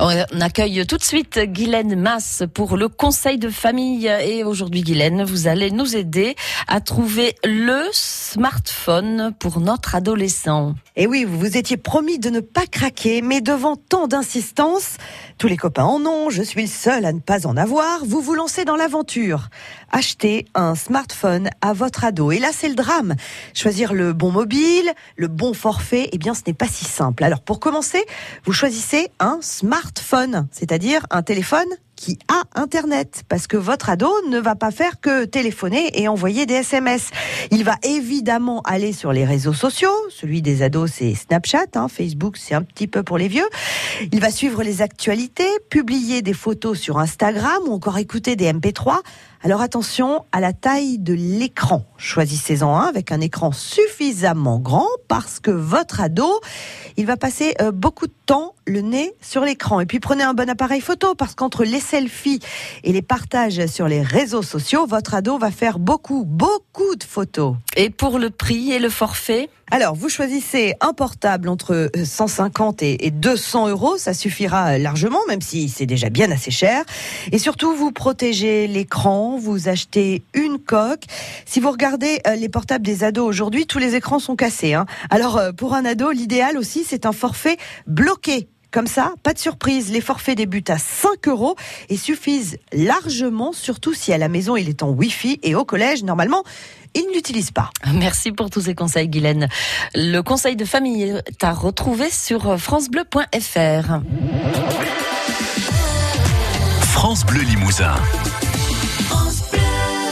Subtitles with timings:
[0.00, 4.06] On accueille tout de suite Guylaine Masse pour le conseil de famille.
[4.06, 6.36] Et aujourd'hui, Guylaine, vous allez nous aider
[6.68, 10.76] à trouver le smartphone pour notre adolescent.
[10.94, 14.98] Et oui, vous vous étiez promis de ne pas craquer, mais devant tant d'insistance,
[15.38, 18.20] tous les copains en ont, je suis le seul à ne pas en avoir, vous
[18.20, 19.48] vous lancez dans l'aventure.
[19.92, 22.32] Achetez un smartphone à votre ado.
[22.32, 23.14] Et là, c'est le drame.
[23.54, 27.22] Choisir le bon mobile, le bon forfait, eh bien, ce n'est pas si simple.
[27.22, 28.04] Alors, pour commencer,
[28.44, 34.38] vous choisissez un smartphone, c'est-à-dire un téléphone qui a Internet, parce que votre ado ne
[34.38, 37.10] va pas faire que téléphoner et envoyer des SMS.
[37.50, 39.90] Il va évidemment aller sur les réseaux sociaux.
[40.08, 43.48] Celui des ados, c'est Snapchat, hein, Facebook, c'est un petit peu pour les vieux.
[44.12, 49.00] Il va suivre les actualités, publier des photos sur Instagram ou encore écouter des MP3.
[49.42, 51.84] Alors attention à la taille de l'écran.
[51.96, 56.40] Choisissez-en un avec un écran suffisamment grand parce que votre ado,
[56.96, 59.80] il va passer euh, beaucoup de temps le nez sur l'écran.
[59.80, 62.40] Et puis prenez un bon appareil photo parce qu'entre les selfies
[62.84, 67.56] et les partages sur les réseaux sociaux, votre ado va faire beaucoup, beaucoup de photos.
[67.76, 69.48] Et pour le prix et le forfait?
[69.70, 75.42] Alors, vous choisissez un portable entre 150 euh, et 200 euros, ça suffira largement, même
[75.42, 76.84] si c'est déjà bien assez cher.
[77.32, 81.02] Et surtout, vous protégez l'écran, vous achetez une coque.
[81.44, 84.72] Si vous regardez euh, les portables des ados aujourd'hui, tous les écrans sont cassés.
[84.72, 84.86] Hein.
[85.10, 87.58] Alors, euh, pour un ado, l'idéal aussi, c'est un forfait
[88.18, 88.48] bloqué.
[88.70, 91.56] Comme ça, pas de surprise, les forfaits débutent à 5 euros
[91.88, 96.04] et suffisent largement, surtout si à la maison il est en Wi-Fi et au collège,
[96.04, 96.44] normalement,
[96.94, 97.70] il ne l'utilise pas.
[97.94, 99.48] Merci pour tous ces conseils, Guylaine.
[99.94, 104.00] Le conseil de famille est à retrouver sur francebleu.fr.
[106.82, 107.94] France Bleu Limousin.